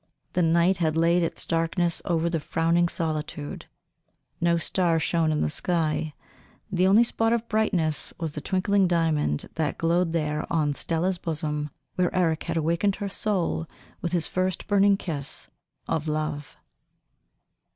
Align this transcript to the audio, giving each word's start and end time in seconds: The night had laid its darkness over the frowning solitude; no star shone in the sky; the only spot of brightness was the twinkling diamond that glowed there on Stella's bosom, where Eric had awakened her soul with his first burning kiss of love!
The 0.33 0.41
night 0.41 0.77
had 0.77 0.97
laid 0.97 1.21
its 1.21 1.45
darkness 1.45 2.01
over 2.05 2.27
the 2.27 2.39
frowning 2.39 2.87
solitude; 2.89 3.67
no 4.41 4.57
star 4.57 4.99
shone 4.99 5.31
in 5.31 5.41
the 5.41 5.47
sky; 5.51 6.15
the 6.71 6.87
only 6.87 7.03
spot 7.03 7.33
of 7.33 7.47
brightness 7.47 8.11
was 8.19 8.31
the 8.31 8.41
twinkling 8.41 8.87
diamond 8.87 9.47
that 9.53 9.77
glowed 9.77 10.11
there 10.11 10.51
on 10.51 10.73
Stella's 10.73 11.19
bosom, 11.19 11.69
where 11.97 12.15
Eric 12.15 12.41
had 12.45 12.57
awakened 12.57 12.95
her 12.95 13.09
soul 13.09 13.67
with 14.01 14.11
his 14.11 14.25
first 14.25 14.65
burning 14.65 14.97
kiss 14.97 15.49
of 15.87 16.07
love! 16.07 16.57